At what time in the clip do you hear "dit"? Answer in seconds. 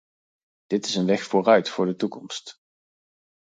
0.67-0.85